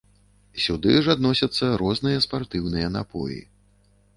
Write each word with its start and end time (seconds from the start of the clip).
Сюды 0.63 0.95
ж 1.07 1.15
адносяцца 1.15 1.69
розныя 1.83 2.25
спартыўныя 2.27 2.87
напоі. 2.99 3.39